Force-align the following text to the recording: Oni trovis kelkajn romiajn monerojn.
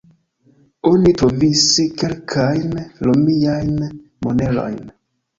Oni 0.91 1.09
trovis 1.17 1.65
kelkajn 2.03 2.73
romiajn 3.09 3.77
monerojn. 4.29 4.81